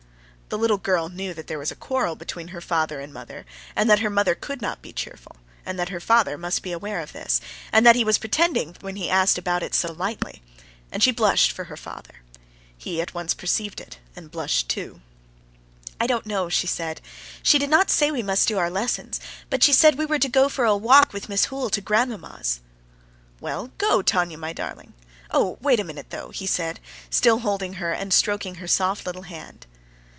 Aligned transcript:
The 0.53 0.57
little 0.57 0.77
girl 0.79 1.07
knew 1.07 1.33
that 1.33 1.47
there 1.47 1.57
was 1.57 1.71
a 1.71 1.77
quarrel 1.77 2.17
between 2.17 2.49
her 2.49 2.59
father 2.59 2.99
and 2.99 3.13
mother, 3.13 3.45
and 3.73 3.89
that 3.89 3.99
her 4.01 4.09
mother 4.09 4.35
could 4.35 4.61
not 4.61 4.81
be 4.81 4.91
cheerful, 4.91 5.37
and 5.65 5.79
that 5.79 5.87
her 5.87 6.01
father 6.01 6.37
must 6.37 6.61
be 6.61 6.73
aware 6.73 6.99
of 6.99 7.13
this, 7.13 7.39
and 7.71 7.85
that 7.85 7.95
he 7.95 8.03
was 8.03 8.17
pretending 8.17 8.75
when 8.81 8.97
he 8.97 9.09
asked 9.09 9.37
about 9.37 9.63
it 9.63 9.73
so 9.73 9.93
lightly. 9.93 10.41
And 10.91 11.01
she 11.01 11.11
blushed 11.11 11.53
for 11.53 11.63
her 11.71 11.77
father. 11.77 12.15
He 12.77 12.99
at 12.99 13.13
once 13.13 13.33
perceived 13.33 13.79
it, 13.79 13.99
and 14.13 14.29
blushed 14.29 14.67
too. 14.67 14.99
"I 16.01 16.05
don't 16.05 16.25
know," 16.25 16.49
she 16.49 16.67
said. 16.67 16.99
"She 17.41 17.57
did 17.57 17.69
not 17.69 17.89
say 17.89 18.11
we 18.11 18.21
must 18.21 18.49
do 18.49 18.57
our 18.57 18.69
lessons, 18.69 19.21
but 19.49 19.63
she 19.63 19.71
said 19.71 19.97
we 19.97 20.05
were 20.05 20.19
to 20.19 20.27
go 20.27 20.49
for 20.49 20.65
a 20.65 20.75
walk 20.75 21.13
with 21.13 21.29
Miss 21.29 21.45
Hoole 21.45 21.69
to 21.69 21.79
grandmamma's." 21.79 22.59
"Well, 23.39 23.71
go, 23.77 24.01
Tanya, 24.01 24.37
my 24.37 24.51
darling. 24.51 24.95
Oh, 25.29 25.57
wait 25.61 25.79
a 25.79 25.85
minute, 25.85 26.09
though," 26.09 26.31
he 26.31 26.45
said, 26.45 26.81
still 27.09 27.39
holding 27.39 27.75
her 27.75 27.93
and 27.93 28.13
stroking 28.13 28.55
her 28.55 28.67
soft 28.67 29.05
little 29.05 29.21
hand. 29.21 29.65